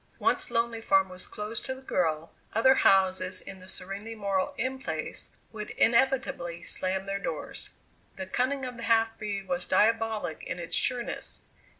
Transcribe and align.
Once 0.17 0.49
Lonely 0.49 0.81
Farm 0.81 1.09
was 1.09 1.27
closed 1.27 1.63
to 1.67 1.75
the 1.75 1.81
girl, 1.83 2.31
other 2.55 2.73
houses 2.73 3.39
in 3.39 3.59
the 3.59 3.67
serenely 3.67 4.15
moral 4.15 4.55
In 4.57 4.79
Place 4.79 5.29
would 5.51 5.69
inevitably 5.77 6.63
slam 6.63 7.05
their 7.05 7.19
doors. 7.19 7.75
The 8.15 8.25
cunning 8.25 8.65
of 8.65 8.77
the 8.77 8.83
half 8.89 9.15
breed 9.19 9.47
was 9.47 9.67
diabolic 9.67 10.41
in 10.41 10.57
its 10.57 10.75
sureness. 10.75 11.43